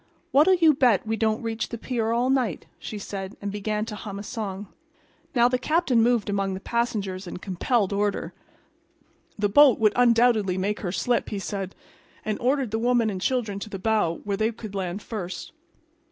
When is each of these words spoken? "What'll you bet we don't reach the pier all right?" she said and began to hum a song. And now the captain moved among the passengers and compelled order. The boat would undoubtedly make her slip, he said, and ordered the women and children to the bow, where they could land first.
"What'll 0.31 0.55
you 0.55 0.73
bet 0.73 1.05
we 1.05 1.15
don't 1.15 1.43
reach 1.43 1.69
the 1.69 1.77
pier 1.77 2.11
all 2.11 2.31
right?" 2.31 2.65
she 2.79 2.97
said 2.97 3.37
and 3.39 3.51
began 3.51 3.85
to 3.85 3.95
hum 3.95 4.17
a 4.17 4.23
song. 4.23 4.65
And 4.65 5.27
now 5.35 5.47
the 5.47 5.59
captain 5.59 6.01
moved 6.01 6.27
among 6.27 6.55
the 6.55 6.59
passengers 6.59 7.27
and 7.27 7.39
compelled 7.39 7.93
order. 7.93 8.33
The 9.37 9.47
boat 9.47 9.77
would 9.77 9.93
undoubtedly 9.95 10.57
make 10.57 10.79
her 10.79 10.91
slip, 10.91 11.29
he 11.29 11.37
said, 11.37 11.75
and 12.25 12.39
ordered 12.39 12.71
the 12.71 12.79
women 12.79 13.11
and 13.11 13.21
children 13.21 13.59
to 13.59 13.69
the 13.69 13.77
bow, 13.77 14.21
where 14.23 14.37
they 14.37 14.51
could 14.51 14.73
land 14.73 15.03
first. 15.03 15.51